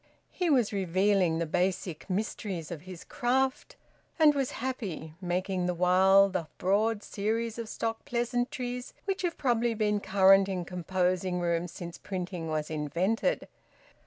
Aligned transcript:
He 0.31 0.49
was 0.49 0.73
revealing 0.73 1.37
the 1.37 1.45
basic 1.45 2.09
mysteries 2.09 2.71
of 2.71 2.81
his 2.89 3.03
craft, 3.03 3.75
and 4.17 4.33
was 4.33 4.53
happy, 4.53 5.13
making 5.21 5.67
the 5.67 5.75
while 5.75 6.27
the 6.27 6.47
broad 6.57 7.03
series 7.03 7.59
of 7.59 7.69
stock 7.69 8.03
pleasantries 8.03 8.95
which 9.05 9.21
have 9.21 9.37
probably 9.37 9.75
been 9.75 9.99
current 9.99 10.49
in 10.49 10.65
composing 10.65 11.39
rooms 11.39 11.71
since 11.71 11.99
printing 11.99 12.47
was 12.47 12.71
invented. 12.71 13.47